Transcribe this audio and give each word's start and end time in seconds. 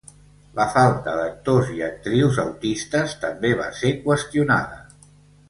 La 0.59 0.63
falta 0.75 1.11
d'actors 1.19 1.69
i 1.75 1.83
actrius 1.89 2.41
autistes 2.45 3.15
també 3.27 3.53
va 3.61 3.69
ser 3.83 3.93
qüestionada. 4.09 4.83